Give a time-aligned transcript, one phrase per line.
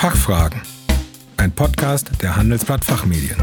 [0.00, 0.62] Fachfragen.
[1.36, 3.36] Ein Podcast der Handelsblatt Fachmedien.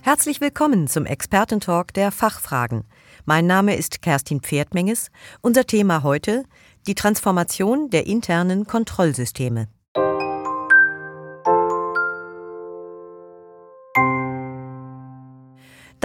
[0.00, 2.82] Herzlich willkommen zum Expertentalk der Fachfragen.
[3.24, 5.12] Mein Name ist Kerstin Pferdmenges.
[5.42, 6.42] Unser Thema heute
[6.88, 9.68] die Transformation der internen Kontrollsysteme.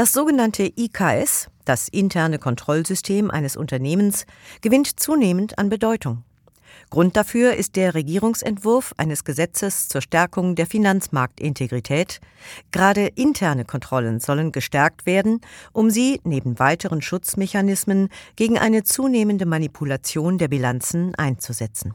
[0.02, 4.26] Das sogenannte IKS, das interne Kontrollsystem eines Unternehmens,
[4.62, 6.24] gewinnt zunehmend an Bedeutung.
[6.90, 12.20] Grund dafür ist der Regierungsentwurf eines Gesetzes zur Stärkung der Finanzmarktintegrität.
[12.72, 15.40] Gerade interne Kontrollen sollen gestärkt werden,
[15.72, 21.94] um sie neben weiteren Schutzmechanismen gegen eine zunehmende Manipulation der Bilanzen einzusetzen.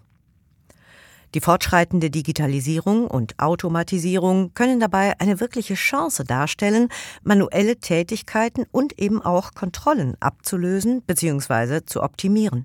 [1.36, 6.88] Die fortschreitende Digitalisierung und Automatisierung können dabei eine wirkliche Chance darstellen,
[7.24, 11.84] manuelle Tätigkeiten und eben auch Kontrollen abzulösen bzw.
[11.84, 12.64] zu optimieren.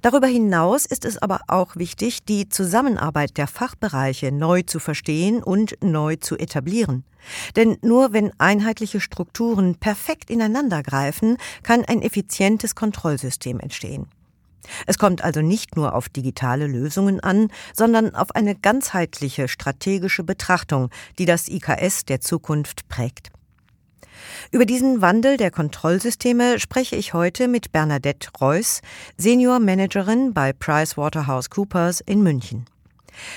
[0.00, 5.76] Darüber hinaus ist es aber auch wichtig, die Zusammenarbeit der Fachbereiche neu zu verstehen und
[5.84, 7.04] neu zu etablieren.
[7.56, 14.06] Denn nur wenn einheitliche Strukturen perfekt ineinandergreifen, kann ein effizientes Kontrollsystem entstehen.
[14.86, 20.90] Es kommt also nicht nur auf digitale Lösungen an, sondern auf eine ganzheitliche strategische Betrachtung,
[21.18, 23.30] die das IKS der Zukunft prägt.
[24.50, 28.80] Über diesen Wandel der Kontrollsysteme spreche ich heute mit Bernadette Reuss,
[29.16, 32.66] Senior Managerin bei PricewaterhouseCoopers in München.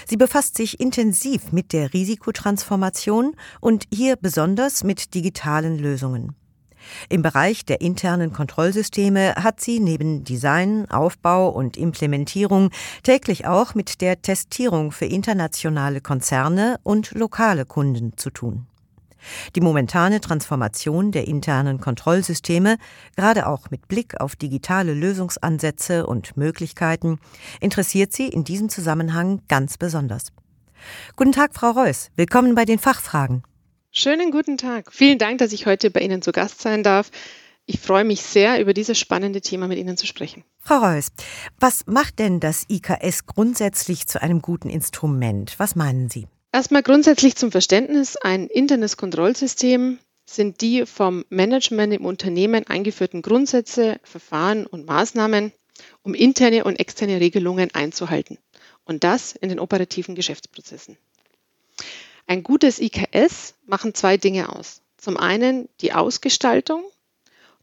[0.07, 6.35] Sie befasst sich intensiv mit der Risikotransformation und hier besonders mit digitalen Lösungen.
[7.09, 12.71] Im Bereich der internen Kontrollsysteme hat sie neben Design, Aufbau und Implementierung
[13.03, 18.67] täglich auch mit der Testierung für internationale Konzerne und lokale Kunden zu tun.
[19.55, 22.77] Die momentane Transformation der internen Kontrollsysteme,
[23.15, 27.19] gerade auch mit Blick auf digitale Lösungsansätze und Möglichkeiten,
[27.59, 30.31] interessiert sie in diesem Zusammenhang ganz besonders.
[31.15, 32.09] Guten Tag, Frau Reuss.
[32.15, 33.43] Willkommen bei den Fachfragen.
[33.91, 34.93] Schönen guten Tag.
[34.93, 37.09] Vielen Dank, dass ich heute bei Ihnen zu Gast sein darf.
[37.65, 40.43] Ich freue mich sehr, über dieses spannende Thema mit Ihnen zu sprechen.
[40.59, 41.07] Frau Reuss,
[41.59, 45.55] was macht denn das IKS grundsätzlich zu einem guten Instrument?
[45.57, 46.27] Was meinen Sie?
[46.51, 53.99] Erstmal grundsätzlich zum Verständnis, ein internes Kontrollsystem sind die vom Management im Unternehmen eingeführten Grundsätze,
[54.03, 55.51] Verfahren und Maßnahmen,
[56.03, 58.37] um interne und externe Regelungen einzuhalten.
[58.85, 60.97] Und das in den operativen Geschäftsprozessen.
[62.29, 64.83] Ein gutes IKS machen zwei Dinge aus.
[64.97, 66.83] Zum einen die Ausgestaltung,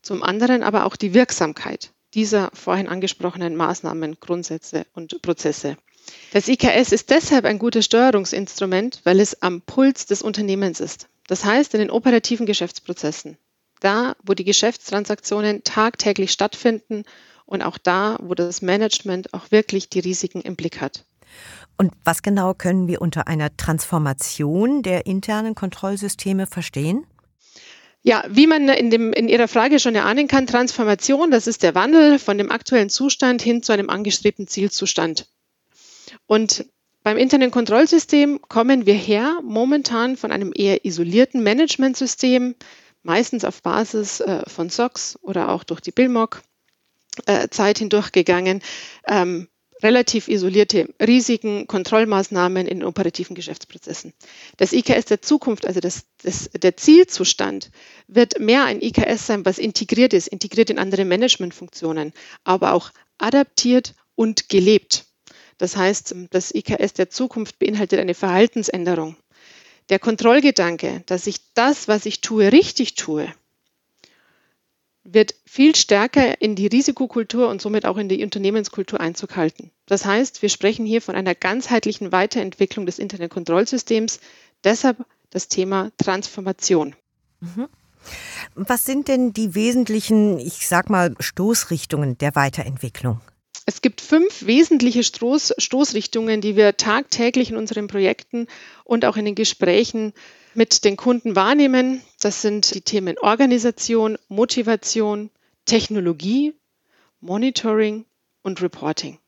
[0.03, 5.77] zum anderen aber auch die Wirksamkeit dieser vorhin angesprochenen Maßnahmen, Grundsätze und Prozesse.
[6.33, 11.07] Das IKS ist deshalb ein gutes Steuerungsinstrument, weil es am Puls des Unternehmens ist.
[11.29, 13.39] Das heißt, in den operativen Geschäftsprozessen,
[13.79, 17.05] da, wo die Geschäftstransaktionen tagtäglich stattfinden
[17.45, 21.05] und auch da, wo das Management auch wirklich die Risiken im Blick hat.
[21.77, 27.07] Und was genau können wir unter einer Transformation der internen Kontrollsysteme verstehen?
[28.03, 31.75] Ja, wie man in, dem, in Ihrer Frage schon erahnen kann, Transformation, das ist der
[31.75, 35.27] Wandel von dem aktuellen Zustand hin zu einem angestrebten Zielzustand.
[36.27, 36.67] Und
[37.03, 42.55] beim internen Kontrollsystem kommen wir her momentan von einem eher isolierten Managementsystem,
[43.03, 46.43] meistens auf Basis äh, von SOX oder auch durch die BILMOC
[47.27, 48.63] äh, Zeit hindurchgegangen,
[49.07, 49.49] ähm,
[49.83, 54.13] relativ isolierte Risiken, Kontrollmaßnahmen in operativen Geschäftsprozessen.
[54.57, 57.71] Das IKS der Zukunft, also das, das, der Zielzustand,
[58.09, 62.13] wird mehr ein IKS sein, was integriert ist, integriert in andere Managementfunktionen,
[62.45, 65.05] aber auch adaptiert und gelebt.
[65.59, 69.17] Das heißt, das IKS der Zukunft beinhaltet eine Verhaltensänderung.
[69.89, 73.33] Der Kontrollgedanke, dass ich das, was ich tue, richtig tue,
[75.13, 79.71] wird viel stärker in die Risikokultur und somit auch in die Unternehmenskultur Einzug halten.
[79.87, 84.21] Das heißt, wir sprechen hier von einer ganzheitlichen Weiterentwicklung des Internetkontrollsystems.
[84.65, 84.99] Deshalb
[85.31, 86.95] das Thema Transformation.
[87.41, 87.69] Mhm.
[88.55, 93.21] Was sind denn die wesentlichen, ich sag mal, Stoßrichtungen der Weiterentwicklung?
[93.69, 98.47] Es gibt fünf wesentliche Stoß, Stoßrichtungen, die wir tagtäglich in unseren Projekten
[98.85, 100.13] und auch in den Gesprächen
[100.57, 102.03] mit den Kunden wahrnehmen.
[102.21, 105.31] Das sind die Themen Organisation, Motivation,
[105.67, 106.55] Technologie,
[107.21, 108.05] Monitoring
[108.43, 109.19] und Reporting.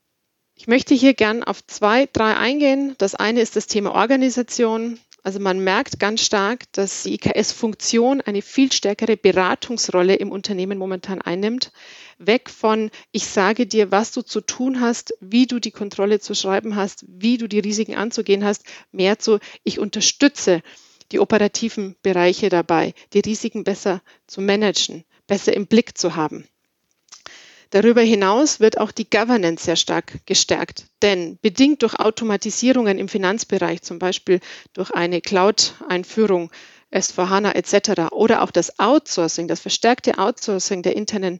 [0.55, 2.95] Ich möchte hier gern auf zwei, drei eingehen.
[2.97, 4.99] Das eine ist das Thema Organisation.
[5.21, 11.21] Also man merkt ganz stark, dass die IKS-Funktion eine viel stärkere Beratungsrolle im Unternehmen momentan
[11.21, 11.71] einnimmt.
[12.17, 16.33] Weg von, ich sage dir, was du zu tun hast, wie du die Kontrolle zu
[16.33, 20.61] schreiben hast, wie du die Risiken anzugehen hast, mehr zu, ich unterstütze
[21.11, 26.47] die operativen Bereiche dabei, die Risiken besser zu managen, besser im Blick zu haben.
[27.71, 33.83] Darüber hinaus wird auch die Governance sehr stark gestärkt, denn bedingt durch Automatisierungen im Finanzbereich,
[33.83, 34.39] zum Beispiel
[34.73, 36.51] durch eine Cloud-Einführung,
[36.91, 38.11] S4HANA etc.
[38.11, 41.39] oder auch das Outsourcing, das verstärkte Outsourcing der internen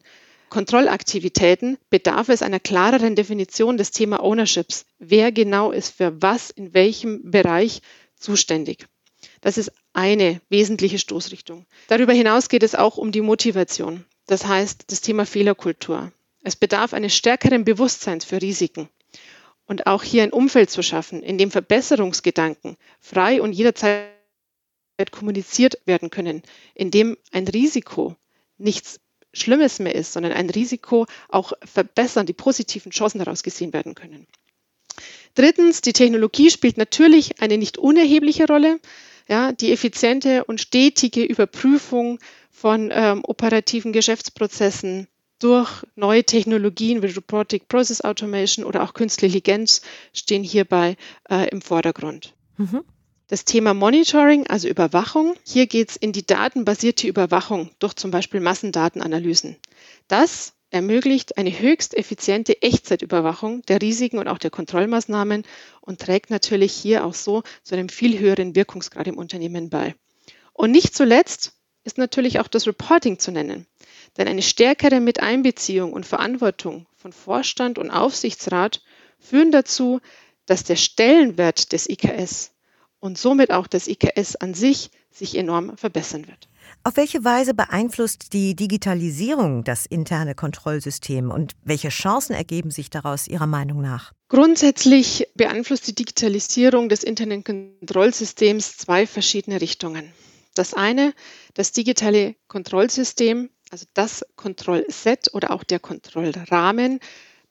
[0.50, 4.86] Kontrollaktivitäten bedarf es einer klareren Definition des Thema Ownerships.
[4.98, 7.81] Wer genau ist für was in welchem Bereich
[8.16, 8.88] zuständig?
[9.41, 11.65] Das ist eine wesentliche Stoßrichtung.
[11.88, 14.06] Darüber hinaus geht es auch um die Motivation.
[14.27, 16.12] Das heißt, das Thema Fehlerkultur.
[16.44, 18.89] Es bedarf eines stärkeren Bewusstseins für Risiken
[19.65, 24.09] und auch hier ein Umfeld zu schaffen, in dem Verbesserungsgedanken frei und jederzeit
[25.12, 26.44] kommuniziert werden können,
[26.75, 28.15] in dem ein Risiko
[28.57, 29.00] nichts
[29.33, 34.27] Schlimmes mehr ist, sondern ein Risiko auch verbessern, die positiven Chancen daraus gesehen werden können.
[35.35, 38.80] Drittens, die Technologie spielt natürlich eine nicht unerhebliche Rolle.
[39.30, 47.68] Ja, die effiziente und stetige Überprüfung von ähm, operativen Geschäftsprozessen durch neue Technologien wie Robotic
[47.68, 49.81] Process Automation oder auch Künstliche Intelligenz
[50.14, 50.98] stehen hierbei
[51.30, 52.34] äh, im Vordergrund.
[52.58, 52.84] Mhm.
[53.28, 58.40] Das Thema Monitoring, also Überwachung, hier geht es in die datenbasierte Überwachung durch zum Beispiel
[58.40, 59.58] Massendatenanalysen.
[60.08, 65.44] Das ermöglicht eine höchst effiziente Echtzeitüberwachung der Risiken und auch der Kontrollmaßnahmen
[65.81, 69.95] und trägt natürlich hier auch so zu einem viel höheren Wirkungsgrad im Unternehmen bei.
[70.54, 73.66] Und nicht zuletzt ist natürlich auch das Reporting zu nennen.
[74.18, 78.81] Denn eine stärkere Miteinbeziehung und Verantwortung von Vorstand und Aufsichtsrat
[79.19, 80.01] führen dazu,
[80.45, 82.51] dass der Stellenwert des IKS
[83.00, 86.50] und somit auch des IKS an sich sich enorm verbessern wird.
[86.84, 93.28] Auf welche Weise beeinflusst die Digitalisierung das interne Kontrollsystem und welche Chancen ergeben sich daraus
[93.28, 94.14] Ihrer Meinung nach?
[94.30, 100.14] Grundsätzlich beeinflusst die Digitalisierung des internen Kontrollsystems zwei verschiedene Richtungen.
[100.56, 101.14] Das eine,
[101.54, 107.02] das digitale Kontrollsystem, also das Kontrollset oder auch der Kontrollrahmen,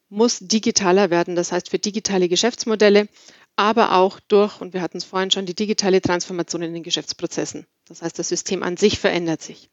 [0.09, 1.37] muss digitaler werden.
[1.37, 3.09] Das heißt, für digitale Geschäftsmodelle,
[3.57, 7.67] aber auch durch, und wir hatten es vorhin schon, die digitale Transformation in den Geschäftsprozessen.
[7.88, 9.70] Das heißt, das System an sich verändert sich.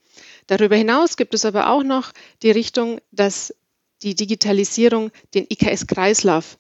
[0.48, 3.54] Darüber hinaus gibt es aber auch noch die Richtung, dass
[4.02, 6.58] die Digitalisierung den IKS-Kreislauf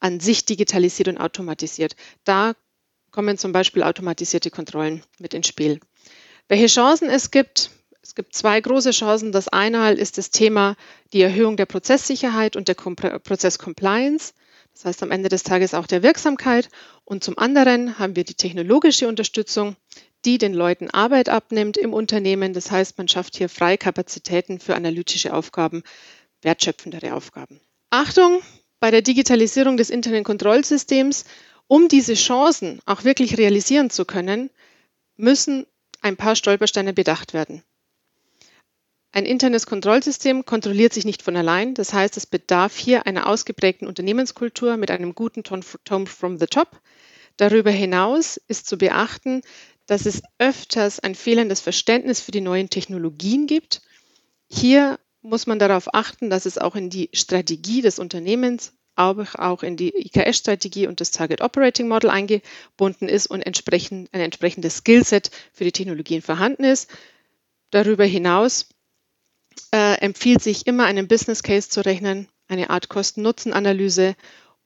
[0.00, 1.96] an sich digitalisiert und automatisiert.
[2.24, 2.54] Da
[3.10, 5.80] kommen zum Beispiel automatisierte Kontrollen mit ins Spiel.
[6.48, 7.70] Welche Chancen es gibt?
[8.02, 9.32] Es gibt zwei große Chancen.
[9.32, 10.76] Das eine ist das Thema
[11.12, 14.34] die Erhöhung der Prozesssicherheit und der Prozesscompliance.
[14.72, 16.68] Das heißt am Ende des Tages auch der Wirksamkeit.
[17.04, 19.76] Und zum anderen haben wir die technologische Unterstützung,
[20.24, 22.52] die den Leuten Arbeit abnimmt im Unternehmen.
[22.52, 25.82] Das heißt, man schafft hier freie Kapazitäten für analytische Aufgaben,
[26.42, 27.60] wertschöpfendere Aufgaben.
[27.90, 28.40] Achtung
[28.80, 31.24] bei der Digitalisierung des internen Kontrollsystems.
[31.66, 34.50] Um diese Chancen auch wirklich realisieren zu können,
[35.16, 35.66] müssen
[36.00, 37.62] ein paar Stolpersteine bedacht werden.
[39.12, 41.74] Ein internes Kontrollsystem kontrolliert sich nicht von allein.
[41.74, 46.80] Das heißt, es bedarf hier einer ausgeprägten Unternehmenskultur mit einem guten Tone from the top.
[47.36, 49.42] Darüber hinaus ist zu beachten,
[49.88, 53.82] dass es öfters ein fehlendes Verständnis für die neuen Technologien gibt.
[54.48, 59.62] Hier muss man darauf achten, dass es auch in die Strategie des Unternehmens aber auch
[59.62, 65.30] in die IKS-Strategie und das Target Operating Model eingebunden ist und entsprechend, ein entsprechendes Skillset
[65.52, 66.90] für die Technologien vorhanden ist.
[67.70, 68.68] Darüber hinaus
[69.72, 74.16] äh, empfiehlt sich immer einen Business Case zu rechnen, eine Art Kosten-Nutzen-Analyse,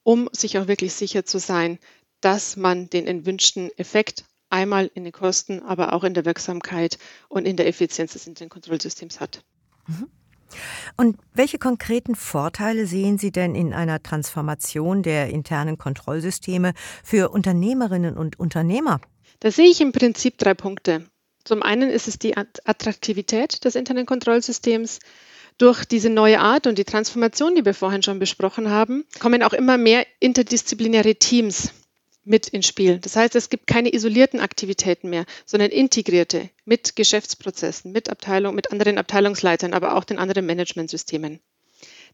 [0.02, 1.78] um sich auch wirklich sicher zu sein,
[2.22, 7.46] dass man den erwünschten Effekt einmal in den Kosten, aber auch in der Wirksamkeit und
[7.46, 9.42] in der Effizienz des internen Kontrollsystems hat.
[9.86, 10.08] Mhm.
[10.96, 18.16] Und welche konkreten Vorteile sehen Sie denn in einer Transformation der internen Kontrollsysteme für Unternehmerinnen
[18.16, 19.00] und Unternehmer?
[19.40, 21.06] Da sehe ich im Prinzip drei Punkte.
[21.44, 25.00] Zum einen ist es die Attraktivität des internen Kontrollsystems.
[25.58, 29.52] Durch diese neue Art und die Transformation, die wir vorhin schon besprochen haben, kommen auch
[29.52, 31.72] immer mehr interdisziplinäre Teams
[32.24, 32.98] mit ins Spiel.
[32.98, 38.72] Das heißt, es gibt keine isolierten Aktivitäten mehr, sondern integrierte mit Geschäftsprozessen, mit Abteilung, mit
[38.72, 41.40] anderen Abteilungsleitern, aber auch den anderen Managementsystemen.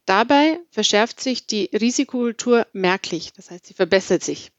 [0.05, 4.51] Dabei verschärft sich die Risikokultur merklich, das heißt, sie verbessert sich.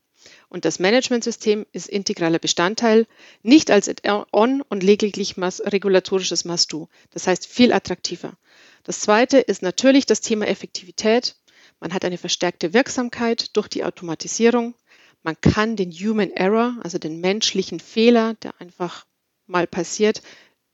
[0.49, 3.07] Und das Managementsystem ist integraler Bestandteil,
[3.42, 3.90] nicht als
[4.33, 6.88] on und lediglich regulatorisches Must-Do.
[7.11, 8.37] Das heißt, viel attraktiver.
[8.85, 11.37] Das zweite ist natürlich das Thema Effektivität.
[11.80, 14.75] Man hat eine verstärkte Wirksamkeit durch die Automatisierung.
[15.23, 19.07] Man kann den Human Error, also den menschlichen Fehler, der einfach
[19.47, 20.23] mal passiert,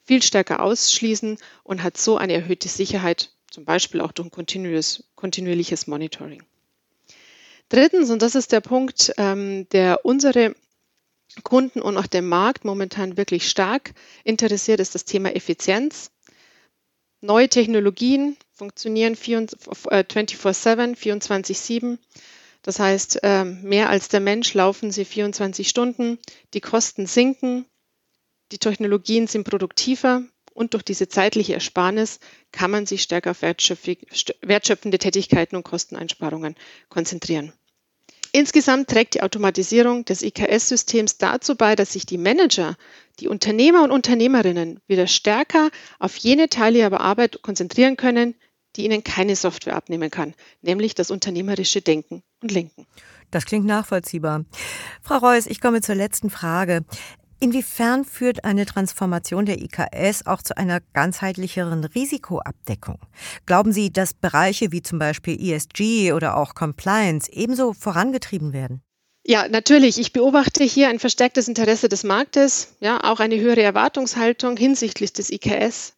[0.04, 6.44] viel stärker ausschließen und hat so eine erhöhte Sicherheit, zum Beispiel auch durch kontinuierliches Monitoring.
[7.68, 10.54] Drittens, und das ist der Punkt, ähm, der unsere
[11.42, 16.12] Kunden und auch der Markt momentan wirklich stark interessiert, ist das Thema Effizienz.
[17.20, 21.98] Neue Technologien funktionieren 24-7, 24-7.
[22.66, 26.18] Das heißt, ähm, mehr als der Mensch laufen sie 24 Stunden.
[26.52, 27.64] Die Kosten sinken.
[28.50, 30.24] Die Technologien sind produktiver.
[30.52, 32.18] Und durch diese zeitliche Ersparnis
[32.50, 36.56] kann man sich stärker auf wertschöpfende Tätigkeiten und Kosteneinsparungen
[36.88, 37.52] konzentrieren.
[38.32, 42.76] Insgesamt trägt die Automatisierung des IKS-Systems dazu bei, dass sich die Manager,
[43.20, 45.70] die Unternehmer und Unternehmerinnen wieder stärker
[46.00, 48.34] auf jene Teile ihrer Arbeit konzentrieren können,
[48.74, 52.86] die ihnen keine Software abnehmen kann, nämlich das unternehmerische Denken und Lenken.
[53.30, 54.44] Das klingt nachvollziehbar.
[55.02, 56.84] Frau Reuss, ich komme zur letzten Frage.
[57.38, 62.98] Inwiefern führt eine Transformation der IKS auch zu einer ganzheitlicheren Risikoabdeckung?
[63.44, 68.80] Glauben Sie, dass Bereiche wie zum Beispiel ESG oder auch Compliance ebenso vorangetrieben werden?
[69.26, 69.98] Ja, natürlich.
[69.98, 75.30] Ich beobachte hier ein verstärktes Interesse des Marktes, ja, auch eine höhere Erwartungshaltung hinsichtlich des
[75.30, 75.94] IKS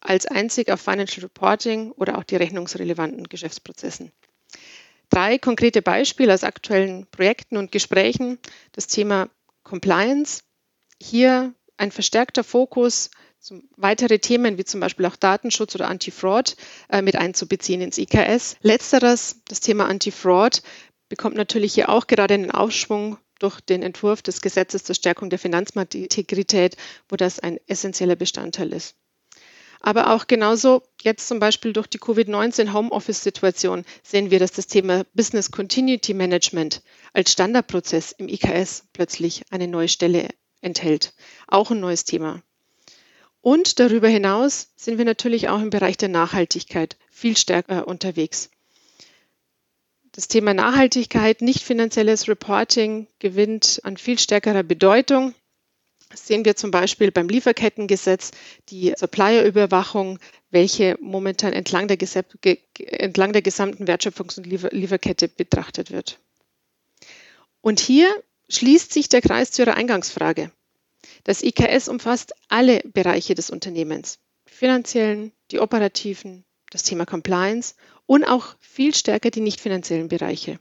[0.00, 4.12] als einzig auf Financial Reporting oder auch die rechnungsrelevanten Geschäftsprozessen.
[5.10, 8.38] Drei konkrete Beispiele aus aktuellen Projekten und Gesprächen.
[8.72, 9.28] Das Thema
[9.64, 10.42] Compliance.
[11.02, 13.10] Hier ein verstärkter Fokus,
[13.76, 16.56] weitere Themen wie zum Beispiel auch Datenschutz oder Anti-Fraud
[16.90, 18.56] äh, mit einzubeziehen ins IKS.
[18.62, 20.62] Letzteres, das Thema Anti-Fraud,
[21.08, 25.38] bekommt natürlich hier auch gerade einen Aufschwung durch den Entwurf des Gesetzes zur Stärkung der
[25.38, 26.76] Finanzmarktintegrität,
[27.08, 28.94] wo das ein essentieller Bestandteil ist.
[29.80, 35.04] Aber auch genauso jetzt zum Beispiel durch die Covid-19 Homeoffice-Situation sehen wir, dass das Thema
[35.14, 36.82] Business Continuity Management
[37.14, 40.28] als Standardprozess im IKS plötzlich eine neue Stelle
[40.60, 41.14] enthält.
[41.46, 42.42] Auch ein neues Thema.
[43.40, 48.50] Und darüber hinaus sind wir natürlich auch im Bereich der Nachhaltigkeit viel stärker unterwegs.
[50.12, 55.34] Das Thema Nachhaltigkeit, nicht finanzielles Reporting gewinnt an viel stärkerer Bedeutung.
[56.10, 58.32] Das sehen wir zum Beispiel beim Lieferkettengesetz,
[58.68, 60.18] die Supplierüberwachung,
[60.50, 61.98] welche momentan entlang der,
[62.76, 66.18] entlang der gesamten Wertschöpfungs- und Lieferkette betrachtet wird.
[67.60, 68.08] Und hier
[68.48, 70.50] schließt sich der Kreis zu Ihrer Eingangsfrage.
[71.22, 77.74] Das IKS umfasst alle Bereiche des Unternehmens, die finanziellen, die operativen, das Thema Compliance
[78.06, 80.58] und auch viel stärker die nicht finanziellen Bereiche.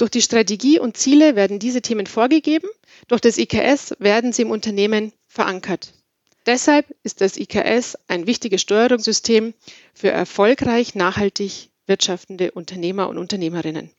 [0.00, 2.70] Durch die Strategie und Ziele werden diese Themen vorgegeben,
[3.08, 5.92] durch das IKS werden sie im Unternehmen verankert.
[6.46, 9.52] Deshalb ist das IKS ein wichtiges Steuerungssystem
[9.92, 13.90] für erfolgreich nachhaltig wirtschaftende Unternehmer und Unternehmerinnen.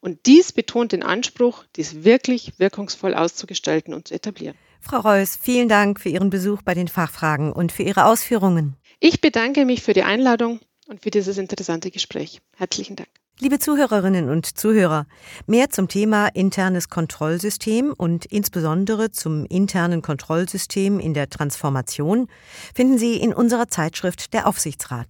[0.00, 4.58] Und dies betont den Anspruch, dies wirklich wirkungsvoll auszugestalten und zu etablieren.
[4.82, 8.76] Frau Reuss, vielen Dank für Ihren Besuch bei den Fachfragen und für Ihre Ausführungen.
[9.00, 12.42] Ich bedanke mich für die Einladung und für dieses interessante Gespräch.
[12.58, 13.08] Herzlichen Dank.
[13.38, 15.04] Liebe Zuhörerinnen und Zuhörer,
[15.46, 22.28] mehr zum Thema internes Kontrollsystem und insbesondere zum internen Kontrollsystem in der Transformation
[22.74, 25.06] finden Sie in unserer Zeitschrift Der Aufsichtsrat.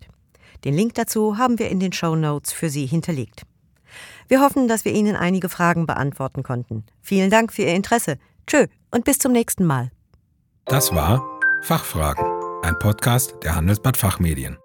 [0.64, 3.42] Den Link dazu haben wir in den Show Notes für Sie hinterlegt.
[4.26, 6.85] Wir hoffen, dass wir Ihnen einige Fragen beantworten konnten.
[7.00, 8.18] Vielen Dank für Ihr Interesse.
[8.49, 9.92] Tschö und bis zum nächsten Mal.
[10.64, 11.25] Das war
[11.62, 12.25] Fachfragen,
[12.62, 14.56] ein Podcast der Handelsblatt Fachmedien.